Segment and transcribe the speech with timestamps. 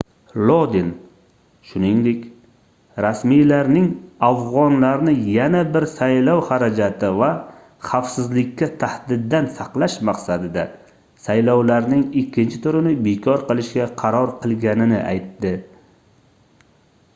[0.49, 0.85] lodin
[1.71, 2.21] shuningdek
[3.05, 3.83] rasmiylarning
[4.29, 7.29] afgʻonlarni yana bir saylov xarajati va
[7.91, 10.63] xavfsizlikka tahdiddan saqlash maqsadida
[11.27, 15.53] saylovlarning ikkinchi turini bekor qilishga qaror qilganini aytdi